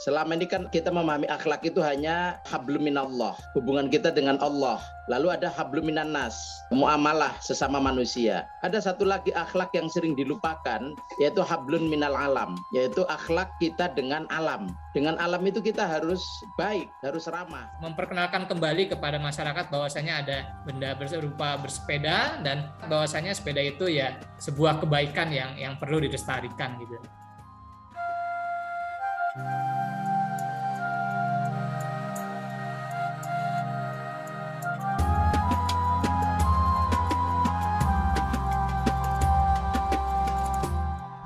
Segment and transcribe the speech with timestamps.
[0.00, 4.80] Selama ini kan kita memahami akhlak itu hanya hablum minallah, hubungan kita dengan Allah.
[5.12, 6.40] Lalu ada hablum minan nas,
[6.72, 8.48] muamalah sesama manusia.
[8.64, 14.24] Ada satu lagi akhlak yang sering dilupakan, yaitu hablun minal alam, yaitu akhlak kita dengan
[14.32, 14.72] alam.
[14.96, 16.24] Dengan alam itu kita harus
[16.56, 17.68] baik, harus ramah.
[17.84, 24.80] Memperkenalkan kembali kepada masyarakat bahwasanya ada benda berupa bersepeda dan bahwasanya sepeda itu ya sebuah
[24.80, 26.96] kebaikan yang yang perlu dilestarikan gitu.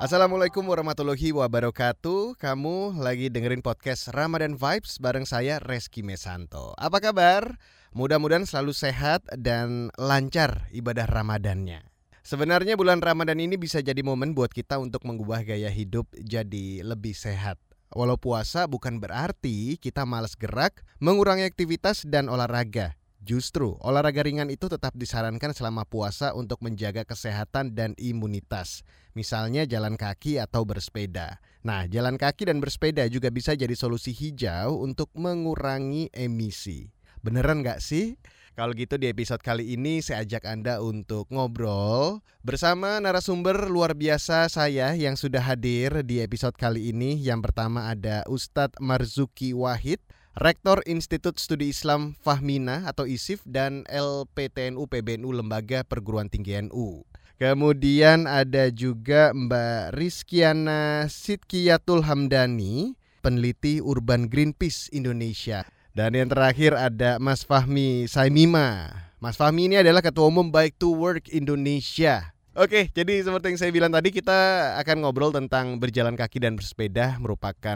[0.04, 2.36] Assalamualaikum warahmatullahi wabarakatuh.
[2.36, 6.76] Kamu lagi dengerin podcast Ramadan Vibes bareng saya Reski Mesanto.
[6.76, 7.56] Apa kabar?
[7.96, 11.88] Mudah-mudahan selalu sehat dan lancar ibadah Ramadannya.
[12.20, 17.16] Sebenarnya bulan Ramadan ini bisa jadi momen buat kita untuk mengubah gaya hidup jadi lebih
[17.16, 17.56] sehat.
[17.88, 22.92] Walau puasa bukan berarti kita malas gerak, mengurangi aktivitas dan olahraga.
[23.24, 28.84] Justru, olahraga ringan itu tetap disarankan selama puasa untuk menjaga kesehatan dan imunitas.
[29.16, 31.40] Misalnya jalan kaki atau bersepeda.
[31.64, 36.92] Nah, jalan kaki dan bersepeda juga bisa jadi solusi hijau untuk mengurangi emisi.
[37.24, 38.20] Beneran nggak sih?
[38.54, 44.46] Kalau gitu di episode kali ini saya ajak Anda untuk ngobrol bersama narasumber luar biasa
[44.46, 47.18] saya yang sudah hadir di episode kali ini.
[47.18, 49.98] Yang pertama ada Ustadz Marzuki Wahid,
[50.34, 57.06] Rektor Institut Studi Islam Fahmina atau ISIF dan LPTNU PBNU Lembaga Perguruan Tinggi NU.
[57.38, 65.62] Kemudian ada juga Mbak Rizkiana Sidkiyatul Hamdani, peneliti Urban Greenpeace Indonesia.
[65.94, 68.90] Dan yang terakhir ada Mas Fahmi Saimima.
[69.22, 72.33] Mas Fahmi ini adalah Ketua Umum Bike to Work Indonesia.
[72.54, 74.38] Oke, jadi seperti yang saya bilang tadi kita
[74.78, 77.74] akan ngobrol tentang berjalan kaki dan bersepeda merupakan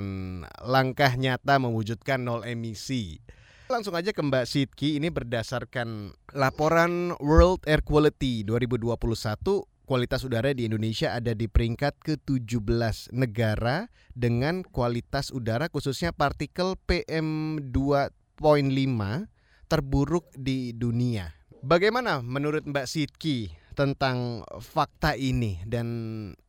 [0.63, 3.19] langkah nyata mewujudkan nol emisi.
[3.67, 8.95] Langsung aja ke Mbak Sidki ini berdasarkan laporan World Air Quality 2021
[9.83, 18.47] kualitas udara di Indonesia ada di peringkat ke-17 negara dengan kualitas udara khususnya partikel PM2.5
[19.67, 21.35] terburuk di dunia.
[21.67, 25.87] Bagaimana menurut Mbak Sidki tentang fakta ini dan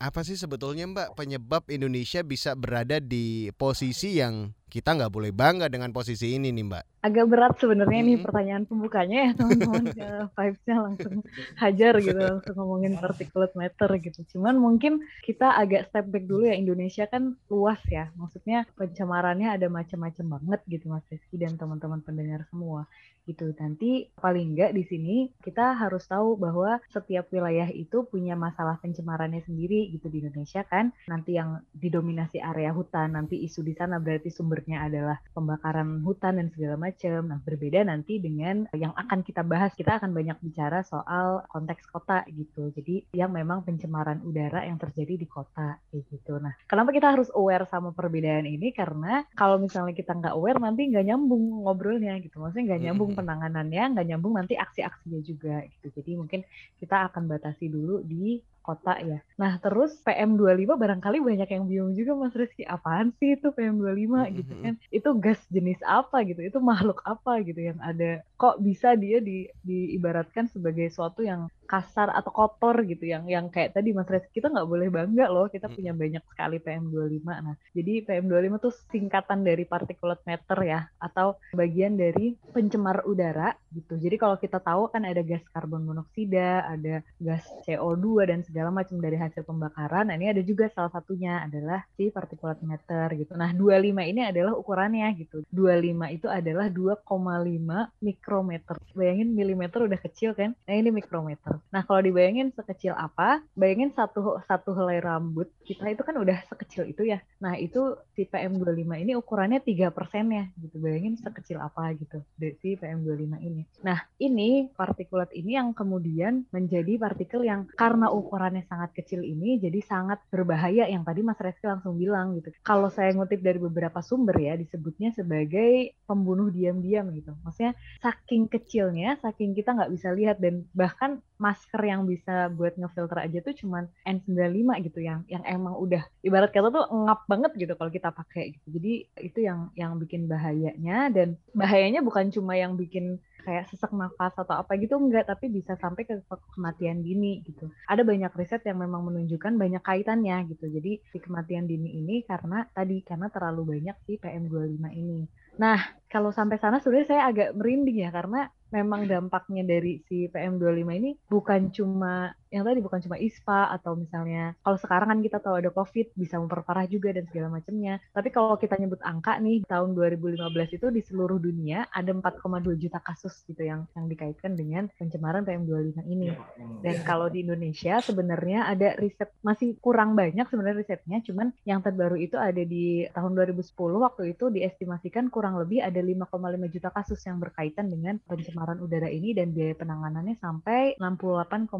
[0.01, 5.69] apa sih sebetulnya Mbak penyebab Indonesia bisa berada di posisi yang kita nggak boleh bangga
[5.69, 6.98] dengan posisi ini nih Mbak.
[6.99, 9.83] Agak berat sebenarnya nih pertanyaan pembukanya ya teman-teman
[10.35, 11.15] vibesnya langsung
[11.55, 14.19] hajar gitu langsung ngomongin particulate matter gitu.
[14.35, 18.11] Cuman mungkin kita agak step back dulu ya Indonesia kan luas ya.
[18.19, 22.89] Maksudnya pencemarannya ada macam-macam banget gitu Mas Rizky dan teman-teman pendengar semua
[23.29, 23.53] gitu.
[23.61, 29.45] Nanti paling enggak di sini kita harus tahu bahwa setiap wilayah itu punya masalah pencemarannya
[29.45, 30.89] sendiri gitu di Indonesia kan.
[31.05, 36.49] Nanti yang didominasi area hutan, nanti isu di sana berarti sumbernya adalah pembakaran hutan dan
[36.49, 36.88] segala macam.
[37.19, 39.71] Nah, berbeda nanti dengan yang akan kita bahas.
[39.73, 42.69] Kita akan banyak bicara soal konteks kota gitu.
[42.73, 46.37] Jadi yang memang pencemaran udara yang terjadi di kota kayak gitu.
[46.41, 48.73] Nah, kenapa kita harus aware sama perbedaan ini?
[48.73, 52.41] Karena kalau misalnya kita nggak aware nanti nggak nyambung ngobrolnya gitu.
[52.41, 55.87] Maksudnya nggak nyambung penanganannya nggak nyambung nanti aksi-aksinya juga gitu.
[55.93, 56.41] Jadi mungkin
[56.77, 59.19] kita akan batasi dulu di kota ya.
[59.41, 64.35] Nah, terus PM25 barangkali banyak yang bingung juga Mas Rizky, apaan sih itu PM25 mm-hmm.
[64.37, 64.73] gitu kan?
[64.93, 66.45] Itu gas jenis apa gitu?
[66.45, 68.21] Itu makhluk apa gitu yang ada?
[68.37, 73.77] Kok bisa dia di diibaratkan sebagai suatu yang kasar atau kotor gitu yang yang kayak
[73.77, 77.93] tadi Mas Rizky kita nggak boleh bangga loh kita punya banyak sekali PM25 nah jadi
[78.09, 84.01] PM25 tuh singkatan dari particulate matter ya atau bagian dari pencemar udara gitu.
[84.01, 88.97] Jadi kalau kita tahu kan ada gas karbon monoksida ada gas CO2 dan segala macam
[88.97, 90.09] dari hasil pembakaran.
[90.09, 93.37] Nah ini ada juga salah satunya adalah si particulate matter gitu.
[93.37, 95.45] Nah 25 ini adalah ukurannya gitu.
[95.53, 98.75] 25 itu adalah 2,5 mikrometer.
[98.97, 100.57] Bayangin milimeter udah kecil kan?
[100.65, 106.01] Nah ini mikrometer Nah, kalau dibayangin sekecil apa, bayangin satu satu helai rambut kita itu
[106.01, 107.19] kan udah sekecil itu ya.
[107.43, 110.79] Nah, itu si PM25 ini ukurannya 3 persennya gitu.
[110.79, 113.63] Bayangin sekecil apa gitu si PM25 ini.
[113.85, 119.79] Nah, ini partikulat ini yang kemudian menjadi partikel yang karena ukurannya sangat kecil ini jadi
[119.85, 122.51] sangat berbahaya yang tadi Mas Reski langsung bilang gitu.
[122.63, 127.35] Kalau saya ngutip dari beberapa sumber ya disebutnya sebagai pembunuh diam-diam gitu.
[127.45, 133.17] Maksudnya saking kecilnya, saking kita nggak bisa lihat dan bahkan masker yang bisa buat ngefilter
[133.23, 137.73] aja tuh cuman N95 gitu yang yang emang udah ibarat kata tuh ngap banget gitu
[137.79, 138.67] kalau kita pakai gitu.
[138.75, 138.93] Jadi
[139.23, 144.51] itu yang yang bikin bahayanya dan bahayanya bukan cuma yang bikin kayak sesak nafas atau
[144.51, 146.19] apa gitu enggak tapi bisa sampai ke
[146.53, 147.71] kematian dini gitu.
[147.87, 150.67] Ada banyak riset yang memang menunjukkan banyak kaitannya gitu.
[150.67, 155.23] Jadi si kematian dini ini karena tadi karena terlalu banyak si PM25 ini.
[155.55, 160.89] Nah kalau sampai sana sebenarnya saya agak merinding ya karena memang dampaknya dari si PM25
[160.93, 165.61] ini bukan cuma yang tadi bukan cuma ISPA atau misalnya kalau sekarang kan kita tahu
[165.61, 168.01] ada COVID bisa memperparah juga dan segala macamnya.
[168.09, 172.97] Tapi kalau kita nyebut angka nih tahun 2015 itu di seluruh dunia ada 4,2 juta
[173.05, 176.33] kasus gitu yang yang dikaitkan dengan pencemaran PM25 ini.
[176.81, 182.17] Dan kalau di Indonesia sebenarnya ada riset masih kurang banyak sebenarnya risetnya, cuman yang terbaru
[182.17, 187.19] itu ada di tahun 2010 waktu itu diestimasikan kurang lebih ada ada 5,5 juta kasus
[187.27, 191.75] yang berkaitan dengan pencemaran udara ini dan biaya penanganannya sampai 68,5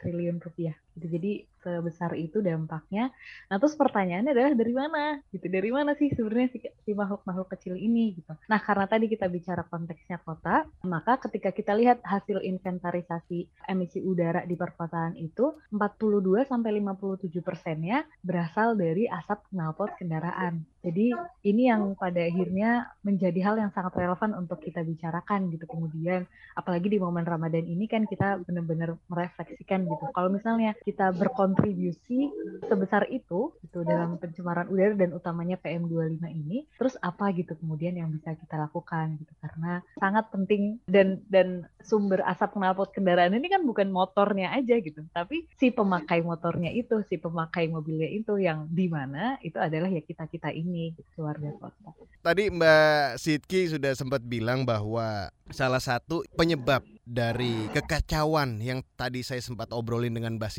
[0.00, 0.72] triliun rupiah.
[0.98, 1.06] Gitu.
[1.08, 3.14] Jadi sebesar itu dampaknya.
[3.50, 5.04] Nah terus pertanyaannya adalah dari mana?
[5.30, 8.18] Gitu dari mana sih sebenarnya si, si makhluk-makhluk kecil ini?
[8.18, 8.32] Gitu.
[8.50, 14.42] Nah karena tadi kita bicara konteksnya kota, maka ketika kita lihat hasil inventarisasi emisi udara
[14.42, 20.66] di perkotaan itu 42 sampai 57 persennya berasal dari asap knalpot kendaraan.
[20.78, 21.10] Jadi
[21.42, 26.22] ini yang pada akhirnya menjadi hal yang sangat relevan untuk kita bicarakan gitu kemudian
[26.54, 30.04] apalagi di momen Ramadan ini kan kita benar-benar merefleksikan gitu.
[30.14, 32.32] Kalau misalnya kita berkontribusi
[32.64, 38.08] sebesar itu gitu dalam pencemaran udara dan utamanya PM2.5 ini terus apa gitu kemudian yang
[38.08, 39.32] bisa kita lakukan gitu.
[39.44, 45.04] Karena sangat penting dan dan sumber asap knalpot kendaraan ini kan bukan motornya aja gitu.
[45.12, 50.00] Tapi si pemakai motornya itu si pemakai mobilnya itu yang di mana itu adalah ya
[50.00, 51.28] kita kita ini gitu,
[51.60, 51.92] kota.
[52.24, 59.40] Tadi Mbak Sidki sudah sempat bilang bahwa salah satu penyebab dari kekacauan yang tadi saya
[59.40, 60.52] sempat obrolin dengan Mbak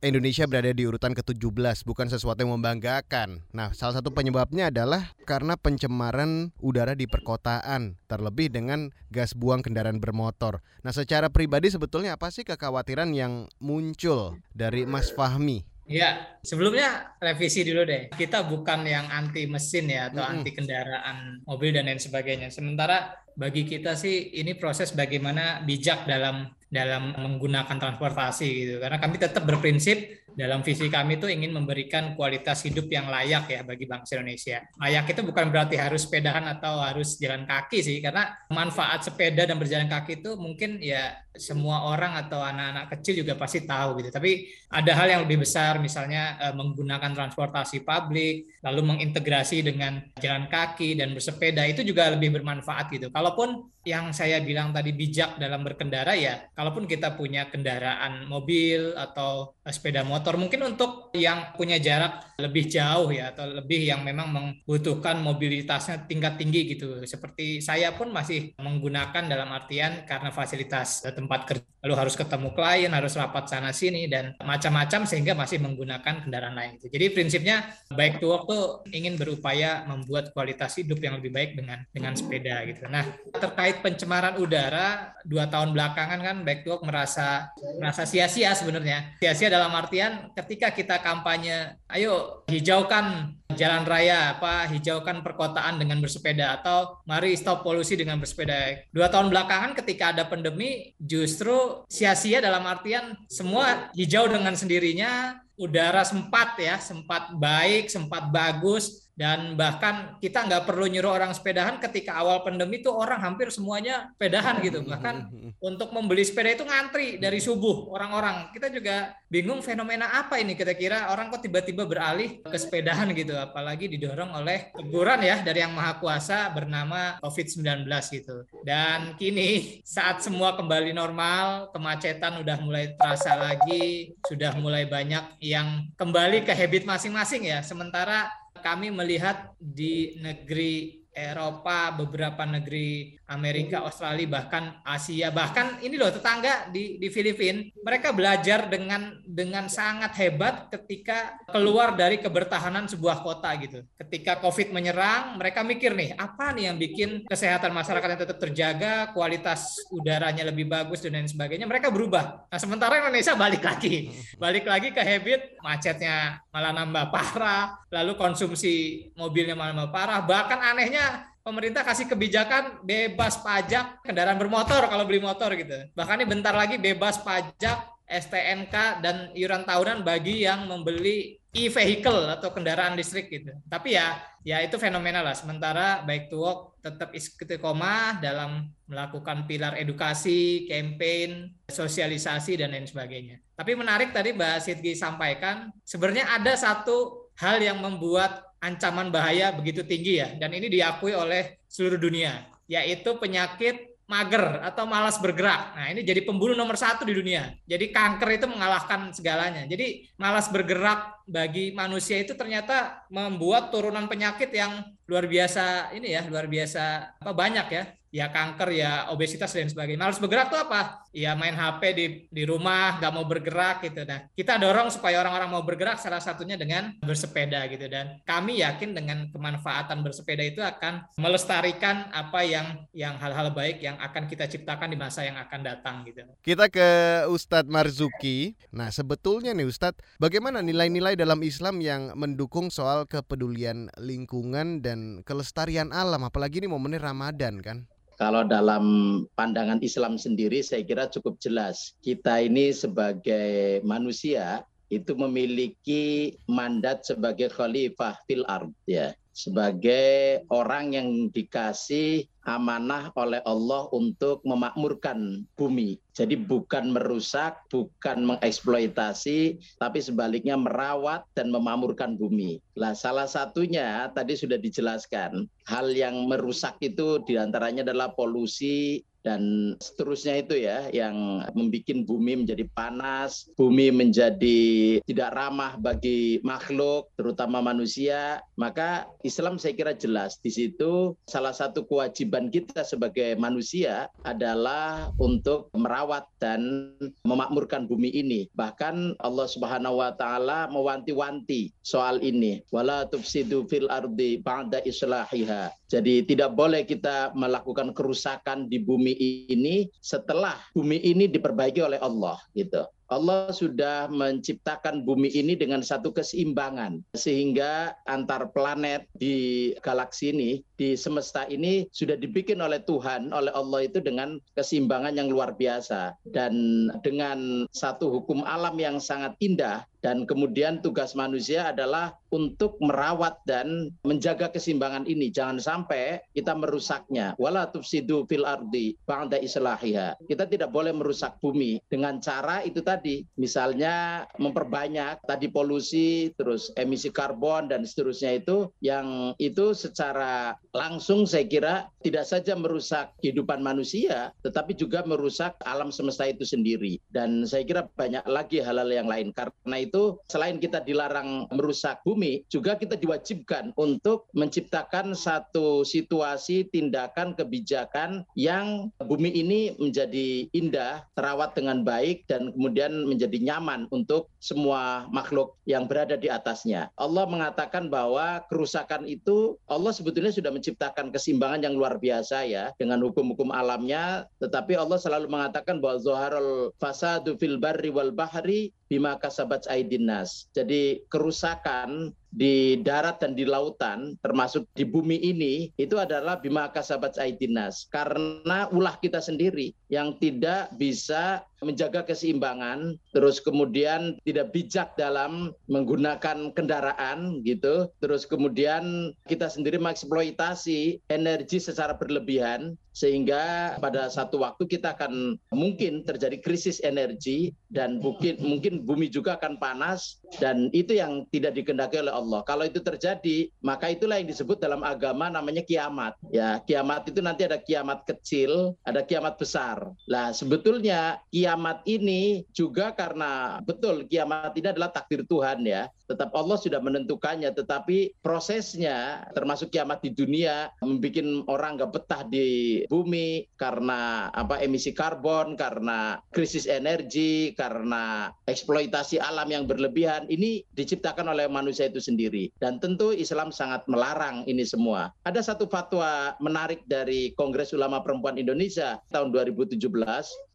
[0.00, 3.42] Indonesia berada di urutan ke-17, bukan sesuatu yang membanggakan.
[3.50, 9.98] Nah, salah satu penyebabnya adalah karena pencemaran udara di perkotaan, terlebih dengan gas buang kendaraan
[9.98, 10.62] bermotor.
[10.86, 17.66] Nah, secara pribadi sebetulnya apa sih kekhawatiran yang muncul dari Mas Fahmi Ya, sebelumnya revisi
[17.66, 18.14] dulu deh.
[18.14, 20.34] Kita bukan yang anti mesin ya atau mm -hmm.
[20.38, 22.46] anti kendaraan mobil dan lain sebagainya.
[22.54, 28.74] Sementara bagi kita sih ini proses bagaimana bijak dalam dalam menggunakan transportasi gitu.
[28.78, 33.60] Karena kami tetap berprinsip dalam visi kami itu ingin memberikan kualitas hidup yang layak ya
[33.62, 34.62] bagi bangsa Indonesia.
[34.78, 39.56] Layak itu bukan berarti harus sepedahan atau harus jalan kaki sih, karena manfaat sepeda dan
[39.56, 44.10] berjalan kaki itu mungkin ya semua orang atau anak-anak kecil juga pasti tahu gitu.
[44.10, 50.50] Tapi ada hal yang lebih besar, misalnya eh, menggunakan transportasi publik, lalu mengintegrasi dengan jalan
[50.50, 53.08] kaki dan bersepeda itu juga lebih bermanfaat gitu.
[53.14, 59.56] Kalaupun yang saya bilang tadi bijak dalam berkendara ya, kalaupun kita punya kendaraan mobil atau
[59.64, 65.18] sepeda motor mungkin untuk yang punya jarak lebih jauh ya atau lebih yang memang membutuhkan
[65.24, 67.00] mobilitasnya tingkat tinggi gitu.
[67.08, 72.92] Seperti saya pun masih menggunakan dalam artian karena fasilitas tempat kerja lalu harus ketemu klien,
[72.92, 76.92] harus rapat sana sini dan macam-macam sehingga masih menggunakan kendaraan lain gitu.
[76.92, 81.82] Jadi prinsipnya baik to work tuh ingin berupaya membuat kualitas hidup yang lebih baik dengan
[81.90, 82.84] dengan sepeda gitu.
[82.88, 89.16] Nah, terkait pencemaran udara dua tahun belakangan kan Back to Work merasa merasa sia-sia sebenarnya.
[89.20, 96.60] Sia-sia dalam artian ketika kita kampanye, ayo hijaukan jalan raya, apa hijaukan perkotaan dengan bersepeda
[96.62, 98.86] atau mari stop polusi dengan bersepeda.
[98.94, 106.06] Dua tahun belakangan ketika ada pandemi justru sia-sia dalam artian semua hijau dengan sendirinya, udara
[106.06, 112.16] sempat ya, sempat baik, sempat bagus, dan bahkan kita nggak perlu nyuruh orang sepedahan ketika
[112.16, 114.80] awal pandemi tuh orang hampir semuanya sepedahan gitu.
[114.80, 115.28] Bahkan
[115.60, 118.48] untuk membeli sepeda itu ngantri dari subuh orang-orang.
[118.56, 120.56] Kita juga bingung fenomena apa ini.
[120.56, 123.36] Kita kira orang kok tiba-tiba beralih ke sepedahan gitu.
[123.36, 127.84] Apalagi didorong oleh teguran ya dari yang maha kuasa bernama COVID-19
[128.16, 128.48] gitu.
[128.64, 135.92] Dan kini saat semua kembali normal kemacetan udah mulai terasa lagi sudah mulai banyak yang
[136.00, 137.60] kembali ke habit masing-masing ya.
[137.60, 146.10] Sementara kami melihat di negeri Eropa, beberapa negeri Amerika, Australia, bahkan Asia, bahkan ini loh
[146.10, 153.22] tetangga di di Filipina, mereka belajar dengan dengan sangat hebat ketika keluar dari kebertahanan sebuah
[153.22, 153.86] kota gitu.
[153.94, 159.14] Ketika Covid menyerang, mereka mikir nih, apa nih yang bikin kesehatan masyarakat yang tetap terjaga,
[159.14, 162.50] kualitas udaranya lebih bagus dan lain sebagainya, mereka berubah.
[162.50, 164.10] Nah, sementara Indonesia balik lagi.
[164.42, 170.58] Balik lagi ke habit macetnya malah nambah parah, lalu konsumsi mobilnya malah nambah parah, bahkan
[170.58, 175.88] anehnya pemerintah kasih kebijakan bebas pajak kendaraan bermotor kalau beli motor gitu.
[175.96, 182.50] Bahkan ini bentar lagi bebas pajak STNK dan iuran tahunan bagi yang membeli e-vehicle atau
[182.50, 183.54] kendaraan listrik gitu.
[183.70, 185.36] Tapi ya ya itu fenomenal lah.
[185.38, 193.38] Sementara baik to work tetap istiqomah dalam melakukan pilar edukasi, campaign, sosialisasi dan lain sebagainya.
[193.54, 199.82] Tapi menarik tadi Mbak Sidgi sampaikan, sebenarnya ada satu hal yang membuat ancaman bahaya begitu
[199.82, 205.78] tinggi ya dan ini diakui oleh seluruh dunia yaitu penyakit mager atau malas bergerak.
[205.78, 207.54] Nah, ini jadi pembunuh nomor satu di dunia.
[207.62, 209.62] Jadi kanker itu mengalahkan segalanya.
[209.70, 216.26] Jadi malas bergerak bagi manusia itu ternyata membuat turunan penyakit yang luar biasa ini ya,
[216.26, 220.02] luar biasa apa banyak ya ya kanker, ya obesitas dan sebagainya.
[220.02, 221.06] Malas bergerak tuh apa?
[221.10, 224.06] Ya main HP di di rumah, nggak mau bergerak gitu.
[224.06, 227.90] Nah, kita dorong supaya orang-orang mau bergerak salah satunya dengan bersepeda gitu.
[227.90, 233.98] Dan kami yakin dengan kemanfaatan bersepeda itu akan melestarikan apa yang yang hal-hal baik yang
[233.98, 236.22] akan kita ciptakan di masa yang akan datang gitu.
[236.40, 236.88] Kita ke
[237.26, 238.54] Ustadz Marzuki.
[238.70, 245.90] Nah, sebetulnya nih Ustadz, bagaimana nilai-nilai dalam Islam yang mendukung soal kepedulian lingkungan dan kelestarian
[245.90, 247.78] alam, apalagi ini momennya Ramadan kan?
[248.20, 248.84] Kalau dalam
[249.32, 251.96] pandangan Islam sendiri saya kira cukup jelas.
[252.04, 254.60] Kita ini sebagai manusia
[254.92, 263.88] itu memiliki mandat sebagai khalifah fil ard ya sebagai orang yang dikasih amanah oleh Allah
[263.94, 265.96] untuk memakmurkan bumi.
[266.20, 272.60] Jadi bukan merusak, bukan mengeksploitasi, tapi sebaliknya merawat dan memakmurkan bumi.
[272.76, 279.76] Lah salah satunya tadi sudah dijelaskan, hal yang merusak itu di antaranya adalah polusi, dan
[279.80, 287.60] seterusnya itu ya yang membuat bumi menjadi panas, bumi menjadi tidak ramah bagi makhluk, terutama
[287.60, 288.40] manusia.
[288.56, 295.68] Maka Islam saya kira jelas di situ salah satu kewajiban kita sebagai manusia adalah untuk
[295.76, 296.09] merawat
[296.42, 298.50] dan memakmurkan bumi ini.
[298.58, 302.64] Bahkan Allah Subhanahu wa taala mewanti-wanti soal ini.
[302.74, 305.70] Wala tufsidu fil ardi ba'da islahiha.
[305.86, 309.14] Jadi tidak boleh kita melakukan kerusakan di bumi
[309.50, 312.82] ini setelah bumi ini diperbaiki oleh Allah gitu.
[313.10, 320.94] Allah sudah menciptakan bumi ini dengan satu keseimbangan sehingga antar planet di galaksi ini di
[320.94, 326.14] semesta ini sudah dibikin oleh Tuhan oleh Allah itu dengan keseimbangan yang luar biasa.
[326.22, 333.42] Dan dengan satu hukum alam yang sangat indah dan kemudian tugas manusia adalah untuk merawat
[333.44, 335.28] dan menjaga keseimbangan ini.
[335.28, 337.34] Jangan sampai kita merusaknya.
[337.36, 340.16] Wala tufsidu fil ardi ba'da islahiha.
[340.24, 343.26] Kita tidak boleh merusak bumi dengan cara itu tadi.
[343.36, 348.70] Misalnya memperbanyak tadi polusi terus emisi karbon dan seterusnya itu.
[348.80, 355.90] Yang itu secara langsung saya kira tidak saja merusak kehidupan manusia tetapi juga merusak alam
[355.90, 357.02] semesta itu sendiri.
[357.10, 359.34] Dan saya kira banyak lagi hal-hal yang lain.
[359.34, 366.70] Karena itu itu selain kita dilarang merusak bumi, juga kita diwajibkan untuk menciptakan satu situasi
[366.70, 374.30] tindakan kebijakan yang bumi ini menjadi indah, terawat dengan baik dan kemudian menjadi nyaman untuk
[374.38, 376.94] semua makhluk yang berada di atasnya.
[376.94, 383.02] Allah mengatakan bahwa kerusakan itu Allah sebetulnya sudah menciptakan keseimbangan yang luar biasa ya dengan
[383.02, 389.70] hukum-hukum alamnya, tetapi Allah selalu mengatakan bahwa zaharul fasadu fil barri wal bahri bima kasabat
[389.70, 390.50] aidinas.
[390.50, 397.18] Jadi kerusakan di darat dan di lautan termasuk di bumi ini itu adalah bima kasabat
[397.18, 405.52] aidinas karena ulah kita sendiri yang tidak bisa menjaga keseimbangan terus kemudian tidak bijak dalam
[405.68, 407.88] menggunakan kendaraan gitu.
[408.00, 416.02] Terus kemudian kita sendiri mengeksploitasi energi secara berlebihan sehingga pada satu waktu kita akan mungkin
[416.02, 421.98] terjadi krisis energi dan mungkin mungkin bumi juga akan panas dan itu yang tidak dikendaki
[421.98, 422.40] oleh Allah.
[422.46, 426.14] Kalau itu terjadi, maka itulah yang disebut dalam agama namanya kiamat.
[426.30, 429.90] Ya, kiamat itu nanti ada kiamat kecil, ada kiamat besar.
[430.06, 435.90] Lah, sebetulnya kiamat ini juga karena betul kiamat ini adalah takdir Tuhan ya.
[436.10, 442.82] Tetap Allah sudah menentukannya, tetapi prosesnya termasuk kiamat di dunia membuat orang nggak betah di
[442.90, 450.19] bumi karena apa emisi karbon, karena krisis energi, karena eksploitasi alam yang berlebihan.
[450.26, 452.50] Ini diciptakan oleh manusia itu sendiri.
[452.58, 455.14] Dan tentu Islam sangat melarang ini semua.
[455.24, 459.78] Ada satu fatwa menarik dari Kongres Ulama Perempuan Indonesia tahun 2017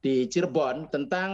[0.05, 1.29] di Cirebon tentang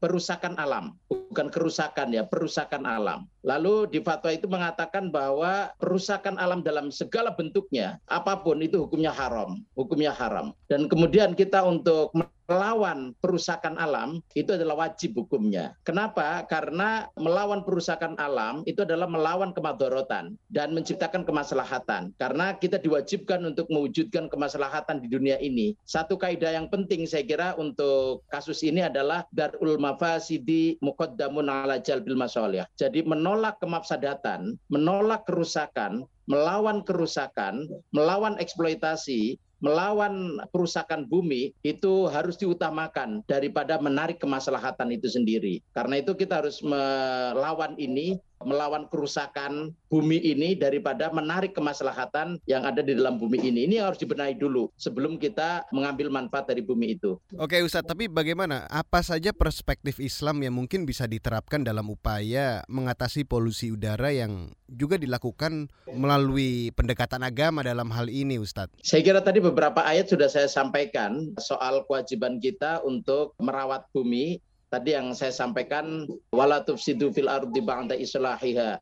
[0.00, 3.28] perusakan alam, bukan kerusakan ya, perusakan alam.
[3.44, 9.12] Lalu di fatwa itu mengatakan bahwa perusakan alam dalam segala bentuknya, apa pun itu hukumnya
[9.12, 10.56] haram, hukumnya haram.
[10.66, 12.10] Dan kemudian kita untuk
[12.50, 15.78] melawan perusakan alam itu adalah wajib hukumnya.
[15.86, 16.42] Kenapa?
[16.50, 22.10] Karena melawan perusakan alam itu adalah melawan kemadorotan dan menciptakan kemaslahatan.
[22.18, 25.78] Karena kita diwajibkan untuk mewujudkan kemaslahatan di dunia ini.
[25.86, 32.18] Satu kaidah yang penting saya kira untuk kasus ini adalah darul mafasidi muqaddamun ala jalbil
[32.18, 32.66] masolih.
[32.74, 43.20] Jadi menolak kemafsadatan, menolak kerusakan, melawan kerusakan, melawan eksploitasi melawan perusakan bumi itu harus diutamakan
[43.28, 45.60] daripada menarik kemaslahatan itu sendiri.
[45.76, 52.80] Karena itu kita harus melawan ini melawan kerusakan bumi ini daripada menarik kemaslahatan yang ada
[52.80, 53.68] di dalam bumi ini.
[53.68, 57.20] Ini harus dibenahi dulu sebelum kita mengambil manfaat dari bumi itu.
[57.36, 58.64] Oke Ustadz, tapi bagaimana?
[58.70, 64.96] Apa saja perspektif Islam yang mungkin bisa diterapkan dalam upaya mengatasi polusi udara yang juga
[64.96, 68.80] dilakukan melalui pendekatan agama dalam hal ini Ustadz?
[68.80, 74.94] Saya kira tadi beberapa ayat sudah saya sampaikan soal kewajiban kita untuk merawat bumi tadi
[74.94, 78.78] yang saya sampaikan wala tufsidu fil ardi ba'da islahiha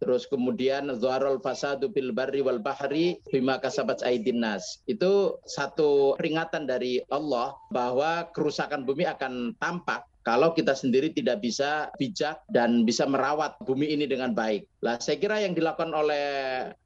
[0.00, 6.64] terus kemudian zuharul fasadu fil barri wal bahri bima kasabat aidin nas itu satu peringatan
[6.64, 13.08] dari Allah bahwa kerusakan bumi akan tampak kalau kita sendiri tidak bisa bijak dan bisa
[13.08, 14.68] merawat bumi ini dengan baik.
[14.80, 16.28] Lah saya kira yang dilakukan oleh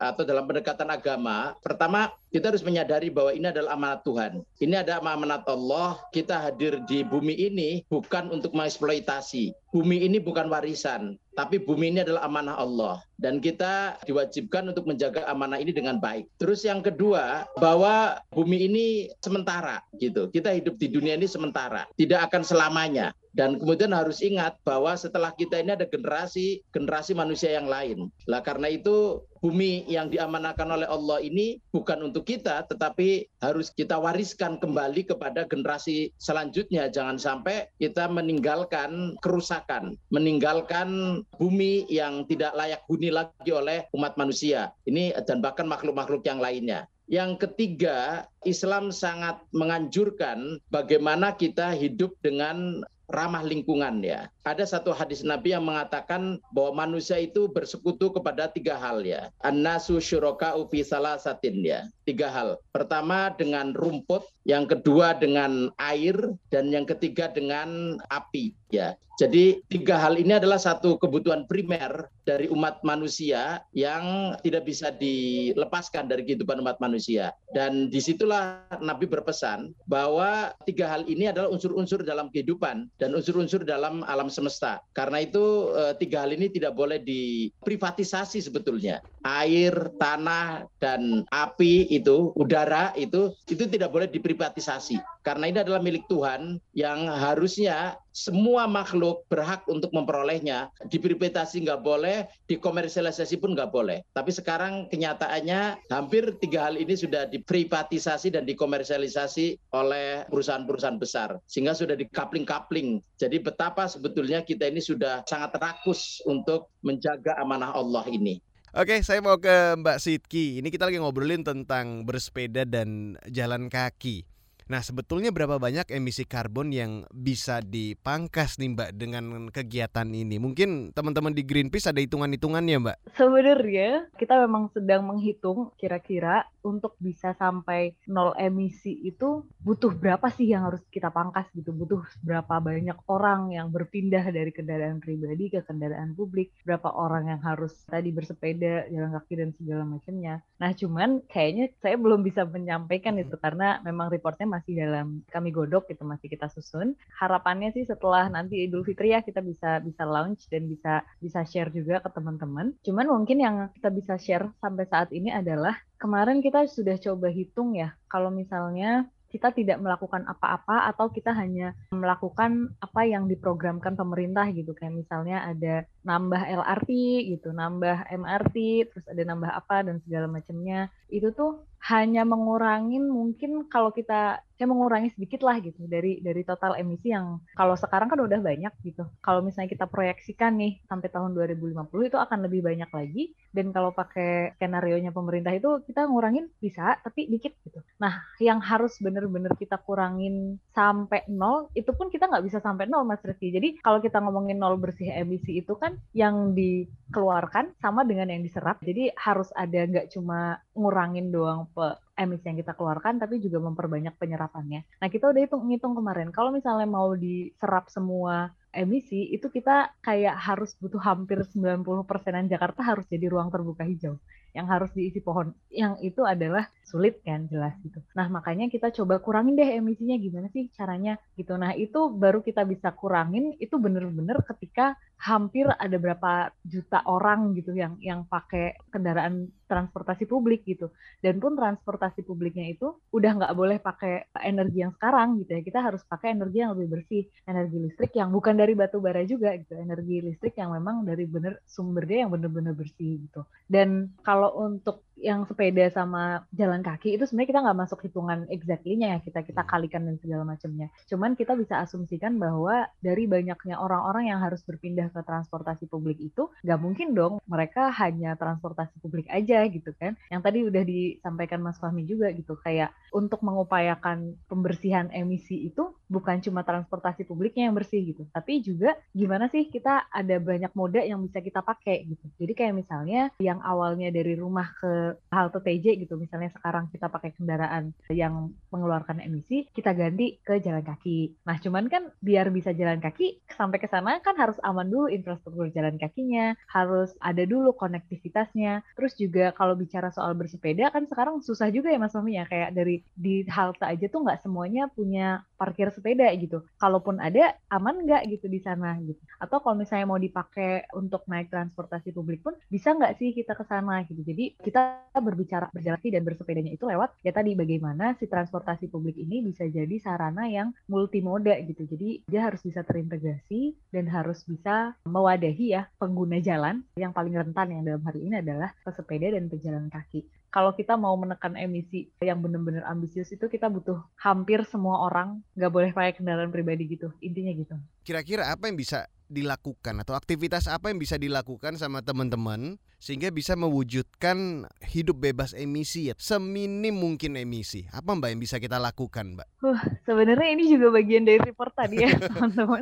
[0.02, 4.32] atau dalam pendekatan agama, pertama kita harus menyadari bahwa ini adalah amanat Tuhan.
[4.58, 6.02] Ini ada amanat Allah.
[6.10, 9.54] Kita hadir di bumi ini bukan untuk mengeksploitasi.
[9.70, 15.26] Bumi ini bukan warisan, tapi bumi ini adalah amanah Allah dan kita diwajibkan untuk menjaga
[15.30, 16.30] amanah ini dengan baik.
[16.38, 18.86] Terus yang kedua, bahwa bumi ini
[19.22, 20.30] sementara gitu.
[20.30, 23.14] Kita hidup di dunia ini sementara, tidak akan selamanya.
[23.34, 27.83] Dan kemudian harus ingat bahwa setelah kita ini ada generasi generasi manusia yang lain.
[28.24, 34.00] Lah karena itu bumi yang diamanahkan oleh Allah ini bukan untuk kita, tetapi harus kita
[34.00, 36.88] wariskan kembali kepada generasi selanjutnya.
[36.88, 44.72] Jangan sampai kita meninggalkan kerusakan, meninggalkan bumi yang tidak layak huni lagi oleh umat manusia.
[44.88, 46.88] Ini dan bahkan makhluk-makhluk yang lainnya.
[47.04, 52.80] Yang ketiga, Islam sangat menganjurkan bagaimana kita hidup dengan
[53.12, 54.32] ramah lingkungan ya.
[54.44, 59.32] Ada satu hadis Nabi yang mengatakan bahwa manusia itu bersekutu kepada tiga hal ya.
[59.40, 61.88] An-nasu syuraka ufi satin ya.
[62.04, 62.60] Tiga hal.
[62.68, 66.16] Pertama dengan rumput, yang kedua dengan air,
[66.52, 68.92] dan yang ketiga dengan api ya.
[69.14, 76.10] Jadi tiga hal ini adalah satu kebutuhan primer dari umat manusia yang tidak bisa dilepaskan
[76.10, 77.30] dari kehidupan umat manusia.
[77.54, 83.62] Dan di situlah Nabi berpesan bahwa tiga hal ini adalah unsur-unsur dalam kehidupan dan unsur-unsur
[83.62, 84.82] dalam alam semesta.
[84.90, 88.98] Karena itu eh, tiga hal ini tidak boleh diprivatisasi sebetulnya.
[89.22, 94.98] Air, tanah, dan api itu, udara itu, itu tidak boleh diprivatisasi.
[95.24, 100.68] Karena ini adalah milik Tuhan yang harusnya semua makhluk berhak untuk memperolehnya.
[100.92, 104.04] Diprivatisasi nggak boleh, dikomersialisasi pun nggak boleh.
[104.12, 111.40] Tapi sekarang kenyataannya hampir tiga hal ini sudah diprivatisasi dan dikomersialisasi oleh perusahaan-perusahaan besar.
[111.48, 113.00] Sehingga sudah dikapling-kapling.
[113.16, 118.44] Jadi betapa sebetulnya kita ini sudah sangat rakus untuk menjaga amanah Allah ini.
[118.74, 120.58] Oke, saya mau ke Mbak Sidki.
[120.58, 124.26] Ini kita lagi ngobrolin tentang bersepeda dan jalan kaki.
[124.64, 130.40] Nah, sebetulnya berapa banyak emisi karbon yang bisa dipangkas nih Mbak dengan kegiatan ini?
[130.40, 132.96] Mungkin teman-teman di Greenpeace ada hitungan-hitungannya Mbak?
[133.12, 140.48] Sebenarnya kita memang sedang menghitung kira-kira untuk bisa sampai nol emisi itu butuh berapa sih
[140.48, 141.76] yang harus kita pangkas gitu?
[141.76, 146.56] Butuh berapa banyak orang yang berpindah dari kendaraan pribadi ke kendaraan publik?
[146.64, 150.40] Berapa orang yang harus tadi bersepeda, jalan kaki dan segala macamnya?
[150.56, 155.90] Nah, cuman kayaknya saya belum bisa menyampaikan itu karena memang reportnya masih dalam kami godok
[155.90, 156.94] gitu masih kita susun.
[157.18, 161.74] Harapannya sih setelah nanti Idul Fitri ya kita bisa bisa launch dan bisa bisa share
[161.74, 162.78] juga ke teman-teman.
[162.86, 167.74] Cuman mungkin yang kita bisa share sampai saat ini adalah kemarin kita sudah coba hitung
[167.74, 174.46] ya kalau misalnya kita tidak melakukan apa-apa atau kita hanya melakukan apa yang diprogramkan pemerintah
[174.54, 176.90] gitu kayak misalnya ada nambah LRT
[177.32, 178.56] gitu, nambah MRT,
[178.92, 180.92] terus ada nambah apa dan segala macamnya.
[181.08, 186.78] Itu tuh hanya mengurangi mungkin kalau kita ya mengurangi sedikit lah gitu dari dari total
[186.78, 189.04] emisi yang kalau sekarang kan udah banyak gitu.
[189.20, 193.90] Kalau misalnya kita proyeksikan nih sampai tahun 2050 itu akan lebih banyak lagi dan kalau
[193.92, 197.82] pakai skenario nya pemerintah itu kita ngurangin bisa tapi dikit gitu.
[198.00, 203.04] Nah, yang harus bener-bener kita kurangin sampai nol itu pun kita nggak bisa sampai nol
[203.04, 203.52] Mas Rizky.
[203.52, 208.80] Jadi kalau kita ngomongin nol bersih emisi itu kan yang dikeluarkan sama dengan yang diserap.
[208.82, 214.14] Jadi harus ada nggak cuma ngurangin doang pe emisi yang kita keluarkan, tapi juga memperbanyak
[214.14, 214.86] penyerapannya.
[215.02, 220.34] Nah kita udah hitung ngitung kemarin, kalau misalnya mau diserap semua emisi itu kita kayak
[220.34, 224.18] harus butuh hampir 90 persenan Jakarta harus jadi ruang terbuka hijau
[224.54, 225.50] yang harus diisi pohon.
[225.68, 227.98] Yang itu adalah sulit kan jelas gitu.
[228.14, 231.58] Nah, makanya kita coba kurangin deh emisinya gimana sih caranya gitu.
[231.58, 237.74] Nah, itu baru kita bisa kurangin itu bener-bener ketika hampir ada berapa juta orang gitu
[237.74, 240.94] yang yang pakai kendaraan transportasi publik gitu.
[241.18, 245.60] Dan pun transportasi publiknya itu udah nggak boleh pakai energi yang sekarang gitu ya.
[245.66, 249.50] Kita harus pakai energi yang lebih bersih, energi listrik yang bukan dari batu bara juga
[249.58, 249.74] gitu.
[249.74, 253.42] Energi listrik yang memang dari bener sumbernya yang bener-bener bersih gitu.
[253.66, 259.16] Dan kalau untuk yang sepeda sama jalan kaki itu sebenarnya kita nggak masuk hitungan exactly-nya
[259.16, 259.70] ya kita kita hmm.
[259.70, 260.88] kalikan dan segala macamnya.
[261.06, 266.50] Cuman kita bisa asumsikan bahwa dari banyaknya orang-orang yang harus berpindah ke transportasi publik itu
[266.62, 270.18] nggak mungkin dong mereka hanya transportasi publik aja gitu kan.
[270.30, 276.38] Yang tadi udah disampaikan Mas Fahmi juga gitu kayak untuk mengupayakan pembersihan emisi itu bukan
[276.44, 281.18] cuma transportasi publiknya yang bersih gitu, tapi juga gimana sih kita ada banyak moda yang
[281.26, 282.26] bisa kita pakai gitu.
[282.38, 286.14] Jadi kayak misalnya yang awalnya dari rumah ke halte TJ gitu.
[286.16, 291.36] Misalnya sekarang kita pakai kendaraan yang mengeluarkan emisi kita ganti ke jalan kaki.
[291.46, 295.68] Nah cuman kan biar bisa jalan kaki sampai ke sana kan harus aman dulu infrastruktur
[295.74, 298.82] jalan kakinya harus ada dulu konektivitasnya.
[298.94, 302.44] Terus juga kalau bicara soal bersepeda kan sekarang susah juga ya Mas Mami ya?
[302.48, 306.62] Kayak dari di halte aja tuh nggak semuanya punya parkir sepeda gitu.
[306.76, 309.18] Kalaupun ada aman nggak gitu di sana gitu?
[309.40, 313.64] Atau kalau misalnya mau dipakai untuk naik transportasi publik pun bisa nggak sih kita ke
[313.64, 314.20] sana gitu?
[314.20, 319.46] Jadi kita berbicara berjalan dan bersepedanya itu lewat ya tadi bagaimana si transportasi publik ini
[319.46, 321.86] bisa jadi sarana yang multimoda gitu.
[321.86, 327.70] Jadi dia harus bisa terintegrasi dan harus bisa mewadahi ya pengguna jalan yang paling rentan
[327.70, 332.38] yang dalam hari ini adalah pesepeda dan pejalan kaki kalau kita mau menekan emisi yang
[332.38, 337.50] benar-benar ambisius itu kita butuh hampir semua orang nggak boleh pakai kendaraan pribadi gitu intinya
[337.50, 337.74] gitu.
[338.06, 343.52] Kira-kira apa yang bisa dilakukan atau aktivitas apa yang bisa dilakukan sama teman-teman sehingga bisa
[343.52, 349.44] mewujudkan hidup bebas emisi ya seminim mungkin emisi apa mbak yang bisa kita lakukan mbak?
[349.60, 349.76] Uh,
[350.08, 352.80] sebenarnya ini juga bagian dari report tadi ya teman-teman.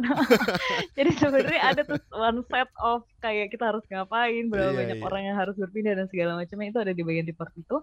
[0.97, 5.07] Jadi sebenarnya ada tuh one set of kayak kita harus ngapain, berapa yeah, banyak yeah.
[5.07, 7.77] orang yang harus berpindah dan segala macamnya itu ada di bagian report itu.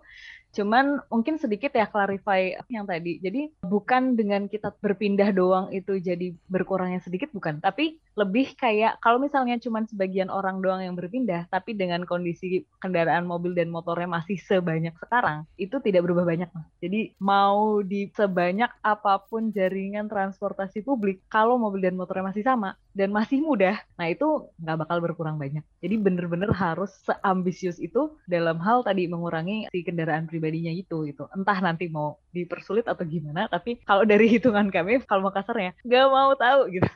[0.55, 3.21] Cuman mungkin sedikit ya clarify yang tadi.
[3.21, 9.21] Jadi bukan dengan kita berpindah doang itu jadi berkurangnya sedikit bukan, tapi lebih kayak kalau
[9.21, 14.39] misalnya cuma sebagian orang doang yang berpindah, tapi dengan kondisi kendaraan mobil dan motornya masih
[14.39, 16.49] sebanyak sekarang, itu tidak berubah banyak.
[16.53, 16.67] Mas.
[16.79, 22.73] Jadi mau di sebanyak apa pun jaringan transportasi publik, kalau mobil dan motornya masih sama
[22.99, 25.63] dan masih mudah, nah itu nggak bakal berkurang banyak.
[25.79, 31.55] Jadi bener-bener harus seambisius itu dalam hal tadi mengurangi si kendaraan pribadinya itu, itu entah
[31.63, 36.35] nanti mau dipersulit atau gimana, tapi kalau dari hitungan kami, kalau mau kasarnya, nggak mau
[36.35, 36.89] tahu gitu,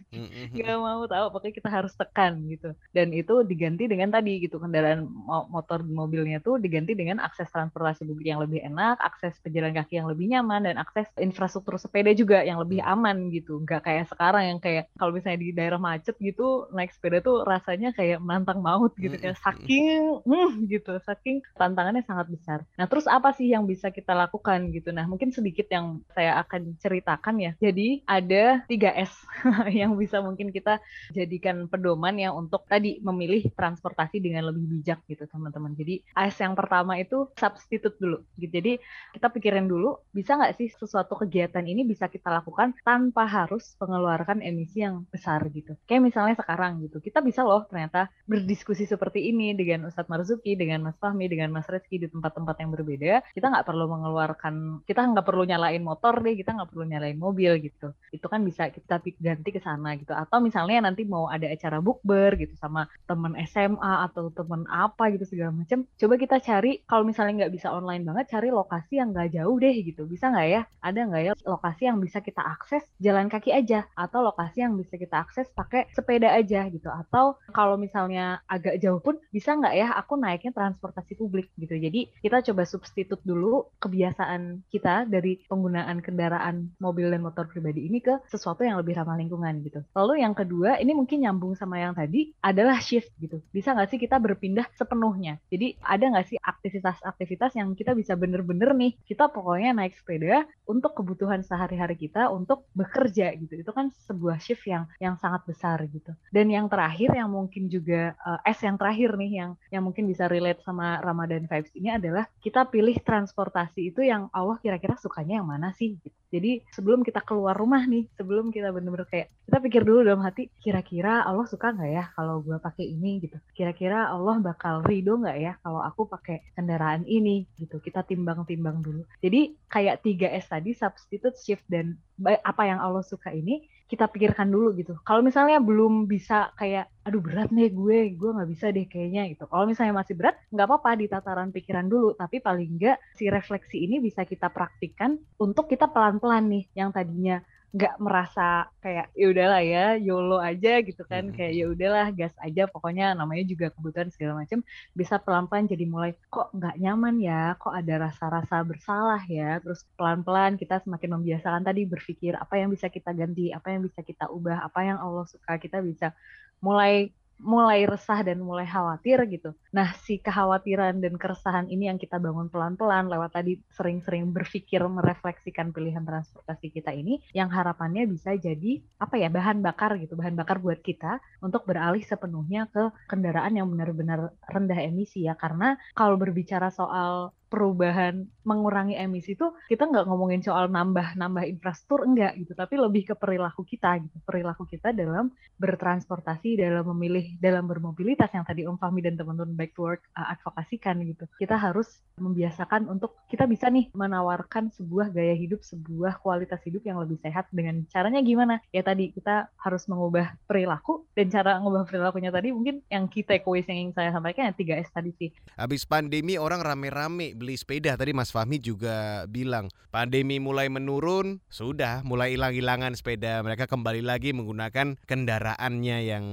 [0.60, 2.76] nggak mau tahu, pokoknya kita harus tekan gitu.
[2.92, 5.08] Dan itu diganti dengan tadi gitu kendaraan
[5.48, 10.12] motor mobilnya tuh diganti dengan akses transportasi publik yang lebih enak, akses pejalan kaki yang
[10.12, 12.94] lebih nyaman dan akses infrastruktur sepeda juga yang lebih hmm.
[12.94, 13.63] aman gitu.
[13.63, 17.93] Nggak kayak sekarang yang kayak kalau misalnya di daerah macet gitu naik sepeda tuh rasanya
[17.93, 19.43] kayak menantang maut gitu kayak hmm.
[19.43, 22.60] saking hmm, gitu, saking tantangannya sangat besar.
[22.79, 24.89] Nah, terus apa sih yang bisa kita lakukan gitu?
[24.95, 27.51] Nah, mungkin sedikit yang saya akan ceritakan ya.
[27.60, 29.12] Jadi ada 3S
[29.84, 30.79] yang bisa mungkin kita
[31.12, 35.73] jadi jadikan pedoman ya untuk tadi memilih transportasi dengan lebih bijak gitu teman-teman.
[35.73, 38.21] Jadi AS yang pertama itu substitute dulu.
[38.38, 38.53] Gitu.
[38.53, 38.73] Jadi
[39.17, 44.45] kita pikirin dulu bisa nggak sih sesuatu kegiatan ini bisa kita lakukan tanpa harus mengeluarkan
[44.45, 45.72] emisi yang besar gitu.
[45.89, 50.86] Kayak misalnya sekarang gitu, kita bisa loh ternyata berdiskusi seperti ini dengan Ustadz Marzuki, dengan
[50.86, 53.13] Mas Fahmi, dengan Mas Rezki di tempat-tempat yang berbeda.
[53.33, 57.57] Kita nggak perlu mengeluarkan, kita nggak perlu nyalain motor deh, kita nggak perlu nyalain mobil
[57.62, 57.93] gitu.
[58.13, 60.12] Itu kan bisa kita ganti ke sana gitu.
[60.15, 65.25] Atau misalnya nanti mau ada acara bukber gitu sama temen SMA atau temen apa gitu
[65.27, 69.29] segala macam coba kita cari kalau misalnya nggak bisa online banget cari lokasi yang nggak
[69.36, 73.27] jauh deh gitu bisa nggak ya ada nggak ya lokasi yang bisa kita akses jalan
[73.29, 78.43] kaki aja atau lokasi yang bisa kita akses pakai sepeda aja gitu atau kalau misalnya
[78.45, 83.23] agak jauh pun bisa nggak ya aku naiknya transportasi publik gitu jadi kita coba substitut
[83.23, 88.99] dulu kebiasaan kita dari penggunaan kendaraan mobil dan motor pribadi ini ke sesuatu yang lebih
[88.99, 93.39] ramah lingkungan gitu lalu yang kedua ini mungkin nyambung sama yang tadi adalah shift gitu.
[93.56, 95.39] Bisa nggak sih kita berpindah sepenuhnya?
[95.47, 100.97] Jadi ada nggak sih aktivitas-aktivitas yang kita bisa bener-bener nih, kita pokoknya naik sepeda untuk
[100.99, 103.63] kebutuhan sehari-hari kita untuk bekerja gitu.
[103.63, 105.47] Itu kan sebuah shift yang yang sangat
[105.88, 106.12] gitu.
[106.34, 110.26] Dan yang terakhir yang mungkin juga uh, S yang terakhir nih yang yang mungkin bisa
[110.26, 115.48] relate sama Ramadan vibes ini adalah kita pilih transportasi itu yang Allah kira-kira sukanya yang
[115.48, 116.18] mana sih gitu.
[116.34, 120.50] Jadi sebelum kita keluar rumah nih, sebelum kita bener-bener kayak kita pikir dulu dalam hati,
[120.66, 123.38] kira-kira Allah suka nggak ya kalau gue pakai ini gitu.
[123.54, 127.78] Kira-kira Allah bakal ridho nggak ya kalau aku pakai kendaraan ini gitu.
[127.78, 129.06] Kita timbang-timbang dulu.
[129.22, 134.73] Jadi kayak 3S tadi, substitute, shift, dan apa yang Allah suka ini kita pikirkan dulu
[134.73, 134.97] gitu.
[135.06, 139.45] Kalau misalnya belum bisa kayak, aduh berat nih gue, gue nggak bisa deh kayaknya gitu.
[139.45, 142.17] Kalau misalnya masih berat, nggak apa-apa di tataran pikiran dulu.
[142.17, 147.38] Tapi paling nggak si refleksi ini bisa kita praktikkan untuk kita pelan-pelan nih, yang tadinya
[147.73, 151.29] nggak merasa kayak ya udahlah ya yolo aja gitu kan.
[151.29, 151.33] Hmm.
[151.33, 154.62] kayak ya udahlah gas aja pokoknya namanya juga kebutuhan segala macam
[154.93, 157.57] bisa pelan-pelan jadi mulai kok nggak nyaman ya?
[157.57, 159.57] Kok ada rasa-rasa bersalah ya?
[159.65, 163.49] Terus pelan-pelan kita semakin membiasakan tadi berpikir apa yang bisa kita ganti?
[163.49, 164.62] Apa yang bisa kita ubah?
[164.69, 165.57] Apa yang Allah suka?
[165.57, 166.13] Kita bisa
[166.62, 167.09] mulai
[167.41, 169.51] mulai resah dan mulai khawatir gitu.
[169.73, 175.73] Nah, si kekhawatiran dan keresahan ini yang kita bangun pelan-pelan lewat tadi sering-sering berpikir merefleksikan
[175.73, 180.62] pilihan transportasi kita ini yang harapannya bisa jadi apa ya bahan bakar gitu, bahan bakar
[180.62, 185.33] buat kita untuk beralih sepenuhnya ke kendaraan yang benar-benar rendah emisi ya.
[185.33, 192.09] Karena kalau berbicara soal perubahan mengurangi emisi itu kita nggak ngomongin soal nambah nambah infrastruktur
[192.09, 194.17] enggak gitu tapi lebih ke perilaku kita gitu.
[194.25, 195.29] Perilaku kita dalam
[195.62, 200.36] bertransportasi dalam memilih dalam bermobilitas yang tadi Om Fahmi dan teman-teman back to work uh,
[200.36, 201.23] advokasikan gitu.
[201.39, 207.02] Kita harus membiasakan untuk kita bisa nih menawarkan sebuah gaya hidup sebuah kualitas hidup yang
[207.02, 208.60] lebih sehat dengan caranya gimana.
[208.76, 213.65] Ya tadi kita harus mengubah perilaku dan cara mengubah perilakunya tadi mungkin yang kita takeaways
[213.65, 215.30] yang ingin saya sampaikan yang 3S tadi sih.
[215.58, 217.97] Habis pandemi orang rame-rame beli sepeda.
[217.97, 223.41] Tadi Mas Fahmi juga bilang pandemi mulai menurun sudah mulai hilang-hilangan sepeda.
[223.41, 226.26] Mereka kembali lagi menggunakan kendaraannya yang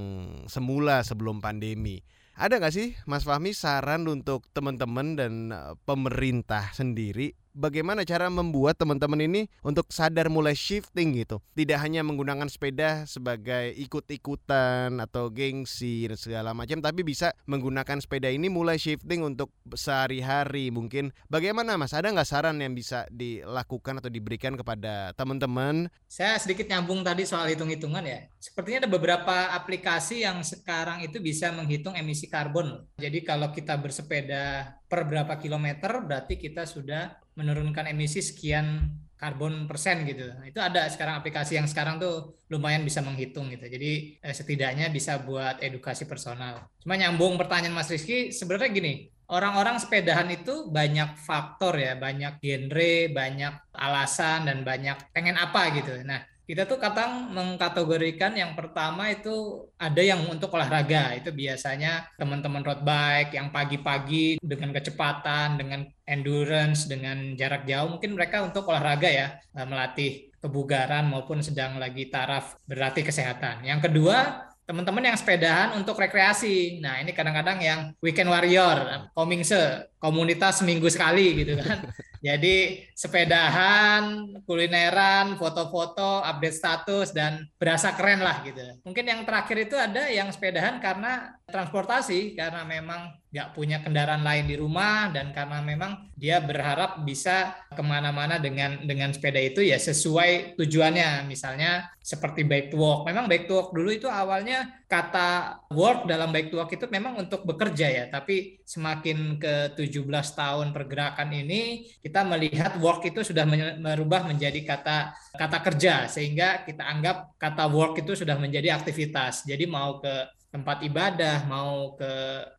[0.50, 2.04] semula sebelum pandemi
[2.40, 8.78] ada nggak sih Mas Fahmi saran untuk teman-teman dan eh, pemerintah sendiri bagaimana cara membuat
[8.78, 11.42] teman-teman ini untuk sadar mulai shifting gitu.
[11.54, 18.30] Tidak hanya menggunakan sepeda sebagai ikut-ikutan atau gengsi dan segala macam, tapi bisa menggunakan sepeda
[18.30, 21.14] ini mulai shifting untuk sehari-hari mungkin.
[21.26, 21.92] Bagaimana Mas?
[21.94, 25.90] Ada nggak saran yang bisa dilakukan atau diberikan kepada teman-teman?
[26.10, 28.26] Saya sedikit nyambung tadi soal hitung-hitungan ya.
[28.40, 32.86] Sepertinya ada beberapa aplikasi yang sekarang itu bisa menghitung emisi karbon.
[32.98, 38.90] Jadi kalau kita bersepeda per berapa kilometer berarti kita sudah menurunkan emisi sekian
[39.20, 40.32] karbon persen gitu.
[40.48, 43.68] Itu ada sekarang aplikasi yang sekarang tuh lumayan bisa menghitung gitu.
[43.68, 46.72] Jadi eh, setidaknya bisa buat edukasi personal.
[46.80, 48.92] Cuma nyambung pertanyaan Mas Rizky, sebenarnya gini,
[49.28, 56.00] orang-orang sepedahan itu banyak faktor ya, banyak genre, banyak alasan dan banyak pengen apa gitu.
[56.00, 62.66] Nah, kita tuh kadang mengkategorikan yang pertama itu ada yang untuk olahraga itu biasanya teman-teman
[62.66, 69.06] road bike yang pagi-pagi dengan kecepatan dengan endurance dengan jarak jauh mungkin mereka untuk olahraga
[69.06, 75.74] ya eh, melatih kebugaran maupun sedang lagi taraf berlatih kesehatan yang kedua teman-teman yang sepedahan
[75.74, 76.78] untuk rekreasi.
[76.78, 81.90] Nah, ini kadang-kadang yang weekend warrior, komingse, komunitas seminggu sekali gitu kan.
[82.20, 88.60] Jadi sepedahan, kulineran, foto-foto, update status dan berasa keren lah gitu.
[88.84, 94.44] Mungkin yang terakhir itu ada yang sepedahan karena transportasi karena memang nggak punya kendaraan lain
[94.44, 99.80] di rumah dan karena memang dia berharap bisa ke mana-mana dengan dengan sepeda itu ya
[99.80, 101.24] sesuai tujuannya.
[101.24, 103.08] Misalnya seperti bike to walk.
[103.08, 107.46] Memang bike to walk dulu itu awalnya kata work dalam to walk itu memang untuk
[107.46, 108.04] bekerja ya.
[108.10, 110.02] Tapi semakin ke 17
[110.34, 113.46] tahun pergerakan ini kita melihat work itu sudah
[113.78, 119.46] merubah menjadi kata kata kerja sehingga kita anggap kata work itu sudah menjadi aktivitas.
[119.46, 122.10] Jadi mau ke tempat ibadah, mau ke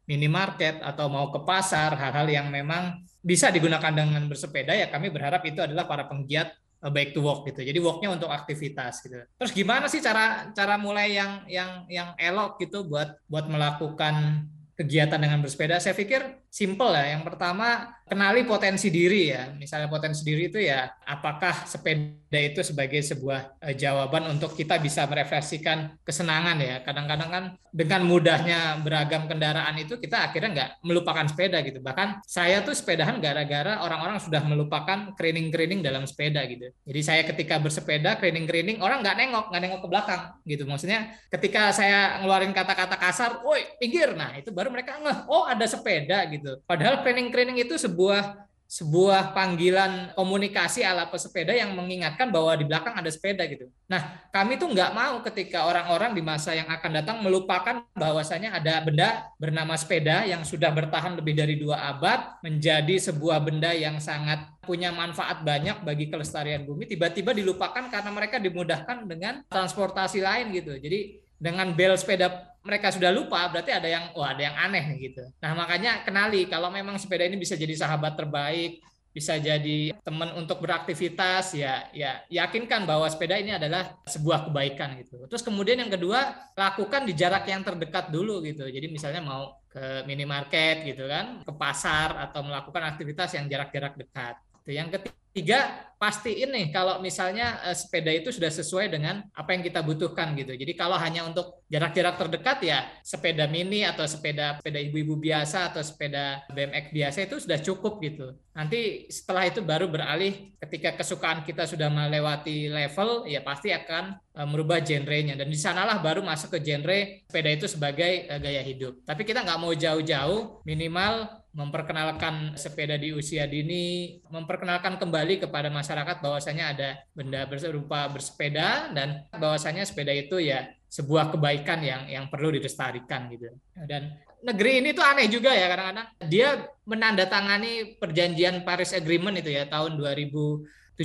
[0.07, 5.45] minimarket atau mau ke pasar, hal-hal yang memang bisa digunakan dengan bersepeda ya kami berharap
[5.45, 7.61] itu adalah para penggiat eh, baik to walk gitu.
[7.61, 9.21] Jadi walknya untuk aktivitas gitu.
[9.37, 15.21] Terus gimana sih cara cara mulai yang yang yang elok gitu buat buat melakukan kegiatan
[15.21, 15.77] dengan bersepeda?
[15.77, 17.15] Saya pikir simple ya.
[17.15, 19.55] Yang pertama kenali potensi diri ya.
[19.55, 25.07] Misalnya potensi diri itu ya apakah sepeda itu sebagai sebuah uh, jawaban untuk kita bisa
[25.07, 26.83] merefleksikan kesenangan ya.
[26.83, 31.79] Kadang-kadang kan dengan mudahnya beragam kendaraan itu kita akhirnya nggak melupakan sepeda gitu.
[31.79, 36.67] Bahkan saya tuh sepedahan gara-gara orang-orang sudah melupakan kerining-kerining dalam sepeda gitu.
[36.83, 40.63] Jadi saya ketika bersepeda kerining-kerining orang nggak nengok, nggak nengok ke belakang gitu.
[40.67, 45.63] Maksudnya ketika saya ngeluarin kata-kata kasar, woi pinggir, nah itu baru mereka ngeh, oh ada
[45.63, 46.40] sepeda gitu.
[46.65, 53.12] Padahal kerining-kerining itu sebuah sebuah panggilan komunikasi ala pesepeda yang mengingatkan bahwa di belakang ada
[53.12, 53.67] sepeda gitu.
[53.91, 58.80] Nah, kami tuh nggak mau ketika orang-orang di masa yang akan datang melupakan bahwasanya ada
[58.80, 64.39] benda bernama sepeda yang sudah bertahan lebih dari dua abad menjadi sebuah benda yang sangat
[64.63, 70.80] punya manfaat banyak bagi kelestarian bumi tiba-tiba dilupakan karena mereka dimudahkan dengan transportasi lain gitu.
[70.80, 75.25] Jadi dengan bel sepeda mereka sudah lupa berarti ada yang wah ada yang aneh gitu.
[75.41, 80.62] Nah, makanya kenali kalau memang sepeda ini bisa jadi sahabat terbaik, bisa jadi teman untuk
[80.62, 85.25] beraktivitas ya ya yakinkan bahwa sepeda ini adalah sebuah kebaikan gitu.
[85.25, 88.69] Terus kemudian yang kedua, lakukan di jarak yang terdekat dulu gitu.
[88.69, 94.38] Jadi misalnya mau ke minimarket gitu kan, ke pasar atau melakukan aktivitas yang jarak-jarak dekat.
[94.69, 99.61] Yang ketiga Tiga, pastiin nih kalau misalnya uh, sepeda itu sudah sesuai dengan apa yang
[99.61, 100.57] kita butuhkan gitu.
[100.57, 105.85] Jadi kalau hanya untuk jarak-jarak terdekat ya sepeda mini atau sepeda sepeda ibu-ibu biasa atau
[105.85, 108.33] sepeda BMX biasa itu sudah cukup gitu.
[108.57, 114.47] Nanti setelah itu baru beralih ketika kesukaan kita sudah melewati level ya pasti akan uh,
[114.49, 119.05] merubah genrenya dan di sanalah baru masuk ke genre sepeda itu sebagai uh, gaya hidup.
[119.05, 126.23] Tapi kita nggak mau jauh-jauh minimal memperkenalkan sepeda di usia dini, memperkenalkan kembali kepada masyarakat
[126.23, 132.55] bahwasanya ada benda berupa bersepeda dan bahwasanya sepeda itu ya sebuah kebaikan yang yang perlu
[132.55, 133.51] dilestarikan gitu.
[133.75, 136.49] Dan negeri ini tuh aneh juga ya kadang-kadang dia
[136.87, 140.97] menandatangani perjanjian Paris Agreement itu ya tahun 2017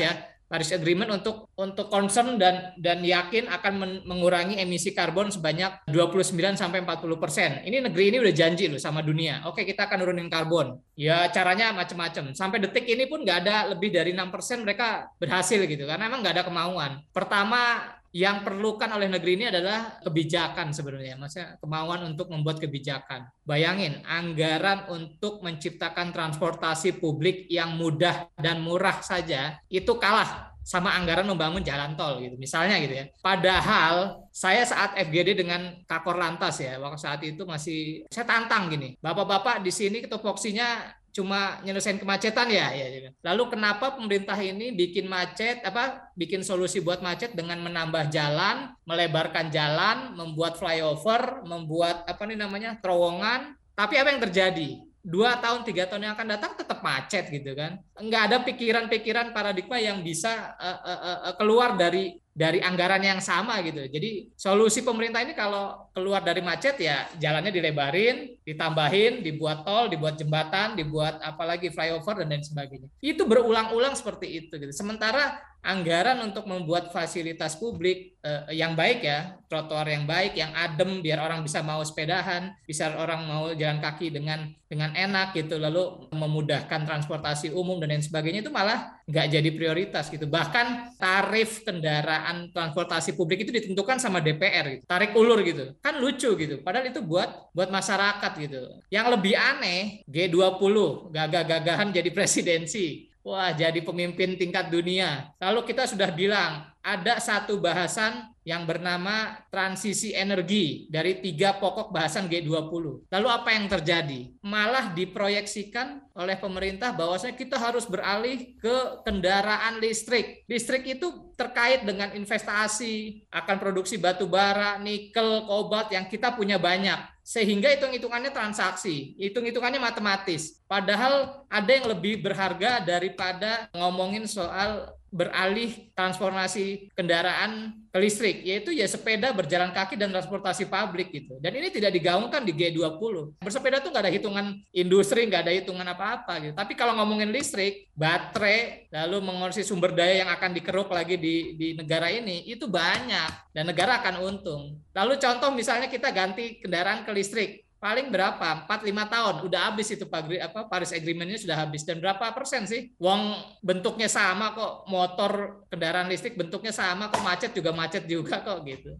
[0.00, 0.12] ya
[0.50, 6.82] Paris Agreement untuk untuk concern dan dan yakin akan mengurangi emisi karbon sebanyak 29 sampai
[6.82, 7.62] 40 persen.
[7.62, 9.46] Ini negeri ini udah janji loh sama dunia.
[9.46, 10.74] Oke kita akan nurunin karbon.
[10.98, 12.34] Ya caranya macam-macam.
[12.34, 16.18] Sampai detik ini pun nggak ada lebih dari enam persen mereka berhasil gitu karena emang
[16.26, 16.98] nggak ada kemauan.
[17.14, 23.30] Pertama yang perlukan oleh negeri ini adalah kebijakan sebenarnya, maksudnya kemauan untuk membuat kebijakan.
[23.46, 31.24] Bayangin, anggaran untuk menciptakan transportasi publik yang mudah dan murah saja itu kalah sama anggaran
[31.24, 36.76] membangun jalan tol gitu misalnya gitu ya padahal saya saat FGD dengan Kakor Lantas ya
[36.78, 42.70] waktu saat itu masih saya tantang gini bapak-bapak di sini ketupoksinya cuma nyelesain kemacetan ya
[42.70, 43.08] ya gitu.
[43.26, 49.50] lalu kenapa pemerintah ini bikin macet apa bikin solusi buat macet dengan menambah jalan melebarkan
[49.50, 53.54] jalan membuat flyover membuat apa nih namanya terowongan?
[53.74, 54.70] Tapi apa yang terjadi?
[55.00, 57.80] Dua tahun tiga tahun yang akan datang tetap macet gitu kan?
[57.96, 61.00] Nggak ada pikiran-pikiran paradigma yang bisa uh, uh,
[61.32, 63.84] uh, keluar dari dari anggaran yang sama gitu.
[63.90, 70.14] Jadi solusi pemerintah ini kalau keluar dari macet ya jalannya dilebarin, ditambahin, dibuat tol, dibuat
[70.14, 72.88] jembatan, dibuat apalagi flyover dan lain sebagainya.
[73.02, 74.70] Itu berulang-ulang seperti itu gitu.
[74.70, 81.04] Sementara anggaran untuk membuat fasilitas publik eh, yang baik ya, trotoar yang baik, yang adem
[81.04, 86.08] biar orang bisa mau sepedahan, bisa orang mau jalan kaki dengan dengan enak gitu, lalu
[86.14, 90.30] memudahkan transportasi umum dan lain sebagainya itu malah nggak jadi prioritas gitu.
[90.30, 94.84] Bahkan tarif kendaraan transportasi publik itu ditentukan sama DPR gitu.
[94.86, 95.74] Tarik ulur gitu.
[95.82, 96.62] Kan lucu gitu.
[96.62, 98.62] Padahal itu buat buat masyarakat gitu.
[98.88, 100.76] Yang lebih aneh G20
[101.10, 103.09] gagah-gagahan jadi presidensi.
[103.20, 105.28] Wah, jadi pemimpin tingkat dunia.
[105.36, 112.32] Lalu kita sudah bilang ada satu bahasan yang bernama transisi energi dari tiga pokok bahasan
[112.32, 113.12] G20.
[113.12, 114.32] Lalu apa yang terjadi?
[114.40, 120.48] Malah diproyeksikan oleh pemerintah bahwasanya kita harus beralih ke kendaraan listrik.
[120.48, 127.19] Listrik itu terkait dengan investasi, akan produksi batu bara, nikel, kobalt yang kita punya banyak
[127.30, 130.58] sehingga hitung-hitungannya transaksi, hitung-hitungannya matematis.
[130.66, 138.86] Padahal ada yang lebih berharga daripada ngomongin soal beralih transformasi kendaraan ke listrik, yaitu ya
[138.86, 141.42] sepeda berjalan kaki dan transportasi publik gitu.
[141.42, 143.42] Dan ini tidak digaungkan di G20.
[143.42, 146.54] Bersepeda tuh nggak ada hitungan industri, nggak ada hitungan apa-apa gitu.
[146.54, 151.68] Tapi kalau ngomongin listrik, baterai, lalu mengurusi sumber daya yang akan dikeruk lagi di, di
[151.74, 153.50] negara ini, itu banyak.
[153.50, 154.78] Dan negara akan untung.
[154.94, 158.68] Lalu contoh misalnya kita ganti kendaraan ke listrik paling berapa?
[158.68, 162.92] 4 5 tahun udah habis itu apa Paris Agreement-nya sudah habis dan berapa persen sih?
[163.00, 168.60] Wong bentuknya sama kok, motor kendaraan listrik bentuknya sama kok macet juga macet juga kok
[168.68, 168.94] gitu.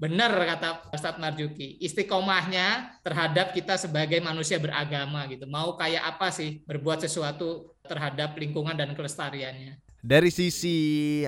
[0.00, 5.44] Benar kata Ustadz Marjuki, istiqomahnya terhadap kita sebagai manusia beragama gitu.
[5.44, 9.89] Mau kayak apa sih berbuat sesuatu terhadap lingkungan dan kelestariannya.
[10.00, 10.76] Dari sisi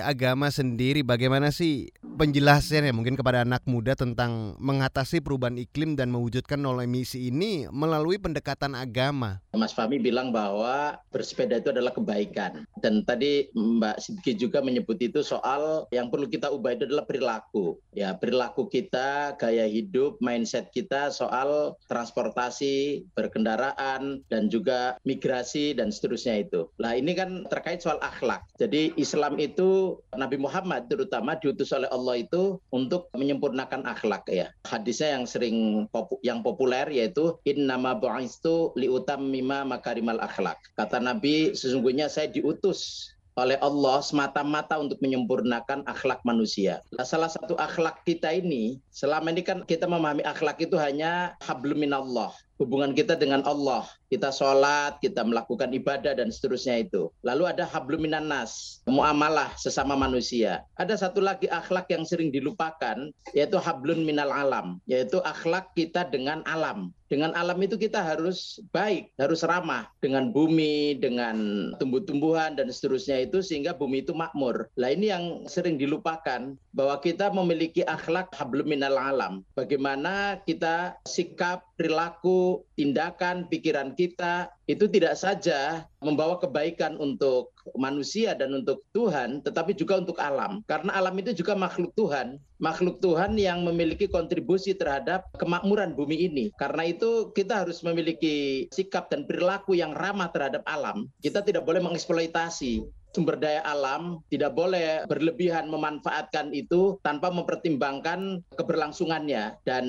[0.01, 6.57] agama sendiri bagaimana sih penjelasannya mungkin kepada anak muda tentang mengatasi perubahan iklim dan mewujudkan
[6.57, 9.45] nol emisi ini melalui pendekatan agama?
[9.53, 12.65] Mas Fahmi bilang bahwa bersepeda itu adalah kebaikan.
[12.81, 17.77] Dan tadi Mbak Sidki juga menyebut itu soal yang perlu kita ubah itu adalah perilaku.
[17.93, 26.41] Ya, perilaku kita, gaya hidup, mindset kita soal transportasi, berkendaraan, dan juga migrasi dan seterusnya
[26.41, 26.65] itu.
[26.81, 28.41] Nah, ini kan terkait soal akhlak.
[28.63, 34.47] Jadi Islam itu Nabi Muhammad terutama diutus oleh Allah itu untuk menyempurnakan akhlak ya.
[34.63, 40.55] Hadisnya yang sering popu, yang populer yaitu in nama bu'istu liutam mima makarimal akhlak.
[40.79, 46.85] Kata Nabi sesungguhnya saya diutus oleh Allah semata-mata untuk menyempurnakan akhlak manusia.
[46.93, 51.81] Nah, salah satu akhlak kita ini, selama ini kan kita memahami akhlak itu hanya hablum
[51.81, 52.29] minallah,
[52.61, 53.85] hubungan kita dengan Allah.
[54.13, 57.09] Kita sholat, kita melakukan ibadah dan seterusnya itu.
[57.25, 60.61] Lalu ada habluminan nas, muamalah sesama manusia.
[60.77, 66.45] Ada satu lagi akhlak yang sering dilupakan, yaitu hablun minal alam, yaitu akhlak kita dengan
[66.45, 66.93] alam.
[67.13, 73.37] Dengan alam itu kita harus baik, harus ramah dengan bumi, dengan tumbuh-tumbuhan dan seterusnya itu
[73.45, 74.65] sehingga bumi itu makmur.
[74.81, 79.45] Lah ini yang sering dilupakan bahwa kita memiliki akhlak hablum minal alam.
[79.53, 82.42] Bagaimana kita sikap, perilaku,
[82.75, 89.99] tindakan, pikiran kita itu tidak saja membawa kebaikan untuk manusia dan untuk Tuhan, tetapi juga
[89.99, 90.63] untuk alam.
[90.67, 96.45] Karena alam itu juga makhluk Tuhan, makhluk Tuhan yang memiliki kontribusi terhadap kemakmuran bumi ini.
[96.55, 101.07] Karena itu kita harus memiliki sikap dan perilaku yang ramah terhadap alam.
[101.19, 109.61] Kita tidak boleh mengeksploitasi sumber daya alam tidak boleh berlebihan memanfaatkan itu tanpa mempertimbangkan keberlangsungannya.
[109.63, 109.85] Dan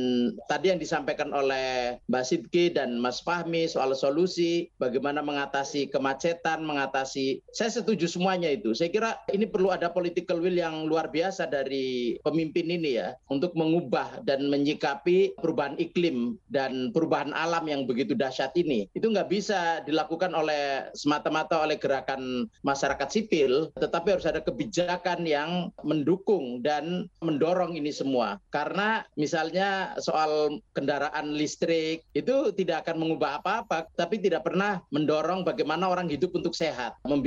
[0.46, 7.40] tadi yang disampaikan oleh Mbak Sidki dan Mas Fahmi soal solusi, bagaimana mengatasi kemacetan, mengatasi,
[7.56, 8.76] saya setuju semuanya itu.
[8.76, 13.56] Saya kira ini perlu ada political will yang luar biasa dari pemimpin ini ya, untuk
[13.56, 18.86] mengubah dan menyikapi perubahan iklim dan perubahan alam yang begitu dahsyat ini.
[18.92, 25.70] Itu nggak bisa dilakukan oleh semata-mata oleh gerakan masyarakat sipil, tetapi harus ada kebijakan yang
[25.86, 28.42] mendukung dan mendorong ini semua.
[28.50, 35.86] Karena misalnya soal kendaraan listrik itu tidak akan mengubah apa-apa, tapi tidak pernah mendorong bagaimana
[35.86, 37.22] orang hidup untuk sehat, membuat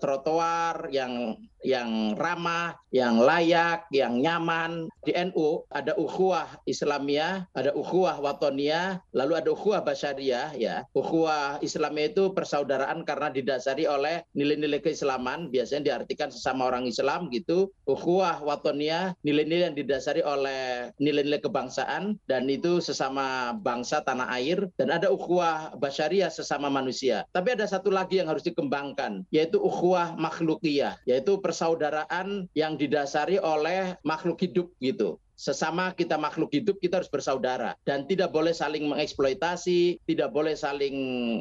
[0.00, 4.88] trotoar yang yang ramah, yang layak, yang nyaman.
[5.00, 10.84] Di NU ada ukhuwah Islamiyah, ada ukhuwah Watoniyah, lalu ada ukhuwah Basyariah ya.
[10.92, 17.72] Ukhuwah Islamiyah itu persaudaraan karena didasari oleh nilai-nilai keislaman, biasanya diartikan sesama orang Islam gitu.
[17.88, 24.92] Ukhuwah Watoniyah, nilai-nilai yang didasari oleh nilai-nilai kebangsaan dan itu sesama bangsa tanah air dan
[24.92, 27.24] ada ukhuwah Basyariah sesama manusia.
[27.32, 33.98] Tapi ada satu lagi yang harus dikembangkan yaitu ukhuwah makhlukiyah, yaitu persaudaraan yang didasari oleh
[34.06, 37.72] makhluk hidup gitu sesama kita makhluk hidup kita harus bersaudara.
[37.88, 40.96] Dan tidak boleh saling mengeksploitasi, tidak boleh saling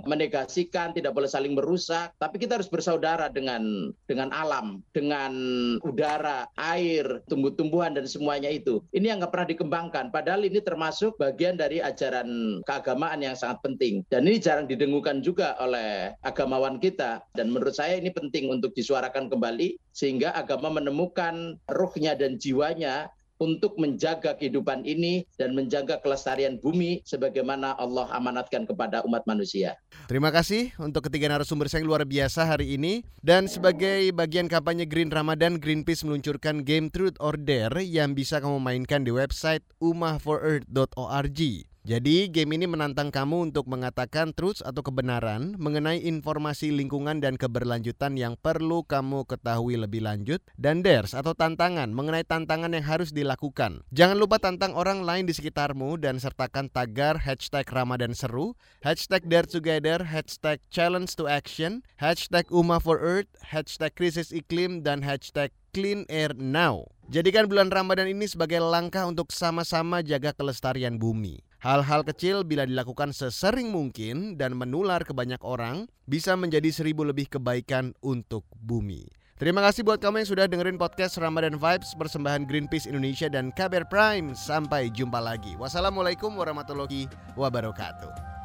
[0.07, 5.35] menegasikan, tidak boleh saling merusak, tapi kita harus bersaudara dengan dengan alam, dengan
[5.83, 8.79] udara, air, tumbuh-tumbuhan dan semuanya itu.
[8.95, 14.07] Ini yang nggak pernah dikembangkan, padahal ini termasuk bagian dari ajaran keagamaan yang sangat penting.
[14.07, 17.19] Dan ini jarang didengukan juga oleh agamawan kita.
[17.35, 23.79] Dan menurut saya ini penting untuk disuarakan kembali sehingga agama menemukan ruhnya dan jiwanya untuk
[23.79, 29.79] menjaga kehidupan ini dan menjaga kelestarian bumi sebagaimana Allah amanatkan kepada umat manusia.
[30.11, 34.83] Terima kasih untuk ketiga narasumber saya yang luar biasa hari ini dan sebagai bagian kampanye
[34.83, 41.68] Green Ramadan Greenpeace meluncurkan game Truth or Dare yang bisa kamu mainkan di website umahforearth.org.
[41.87, 48.19] Jadi game ini menantang kamu untuk mengatakan truth atau kebenaran mengenai informasi lingkungan dan keberlanjutan
[48.19, 53.79] yang perlu kamu ketahui lebih lanjut dan dares atau tantangan mengenai tantangan yang harus dilakukan.
[53.95, 59.47] Jangan lupa tantang orang lain di sekitarmu dan sertakan tagar hashtag Ramadan Seru, hashtag Dare
[59.47, 66.03] Together, hashtag Challenge to Action, hashtag Uma for Earth, hashtag Krisis Iklim, dan hashtag Clean
[66.11, 66.91] Air Now.
[67.09, 71.48] Jadikan bulan Ramadan ini sebagai langkah untuk sama-sama jaga kelestarian bumi.
[71.59, 77.27] Hal-hal kecil bila dilakukan sesering mungkin dan menular ke banyak orang bisa menjadi seribu lebih
[77.27, 79.11] kebaikan untuk bumi.
[79.35, 83.91] Terima kasih buat kamu yang sudah dengerin podcast Ramadan Vibes persembahan Greenpeace Indonesia dan KBR
[83.91, 84.31] Prime.
[84.39, 85.59] Sampai jumpa lagi.
[85.59, 88.38] Wassalamualaikum warahmatullahi wabarakatuh.